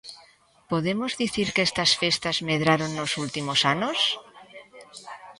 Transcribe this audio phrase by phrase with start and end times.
[0.71, 3.99] Podemos dicir que estas festas medraron nos últimos anos?